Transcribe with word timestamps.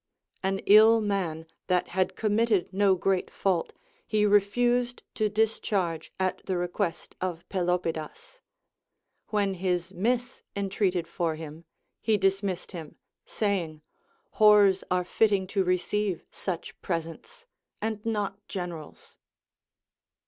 An 0.41 0.61
ill 0.65 0.99
man, 0.99 1.45
that 1.67 1.89
had 1.89 2.15
committed 2.15 2.73
no 2.73 2.95
great 2.95 3.29
fault, 3.29 3.71
he 4.07 4.25
refused 4.25 5.03
to 5.13 5.29
discharge 5.29 6.11
at 6.19 6.43
the 6.47 6.57
request 6.57 7.15
of 7.21 7.47
Pelopidas; 7.49 8.39
when 9.27 9.53
his 9.53 9.93
miss 9.93 10.41
entreated 10.55 11.07
for 11.07 11.35
him, 11.35 11.65
he 12.01 12.17
dismissed 12.17 12.73
AND 12.73 12.95
GREAT 12.95 12.97
COMMANDERS. 13.27 13.39
223 13.41 13.69
him, 13.69 13.79
saying: 14.33 14.39
Whores 14.39 14.83
are 14.89 15.05
fitting 15.05 15.45
to 15.45 15.63
receive 15.63 16.23
such 16.31 16.81
presents, 16.81 17.45
and 17.79 18.03
not 18.03 18.39
generals. 18.47 19.17